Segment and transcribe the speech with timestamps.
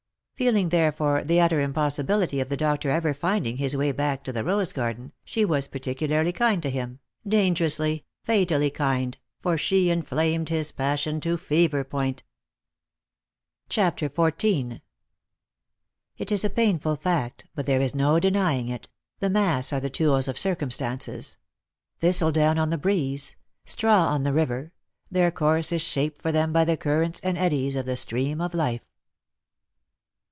[0.41, 4.33] Feel ing therefore the utter impossibility of the doctor ever finding his way back to
[4.33, 10.49] the rose garden, she was particularly kind to him— dangerously, fatally kind— for she inflamed
[10.49, 12.23] his passion to fever point.
[13.71, 14.31] 124 Lost for Love.
[14.33, 14.81] CHAPTER XIV."
[16.23, 18.89] It is a painful fact, but there is no denying it,
[19.19, 21.37] the mass are the tools of cir cumstances:
[21.99, 24.73] thistledown on the breeze, straw on the river,
[25.11, 28.55] their course is shaped for them by the currents and eddies of the stream of
[28.55, 28.81] life."